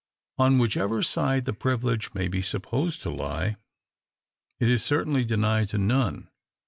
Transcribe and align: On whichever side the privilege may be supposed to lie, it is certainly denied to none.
On 0.39 0.57
whichever 0.57 1.03
side 1.03 1.45
the 1.45 1.53
privilege 1.53 2.11
may 2.15 2.27
be 2.27 2.41
supposed 2.41 3.03
to 3.03 3.11
lie, 3.11 3.57
it 4.59 4.67
is 4.67 4.81
certainly 4.83 5.23
denied 5.23 5.69
to 5.69 5.77
none. 5.77 6.31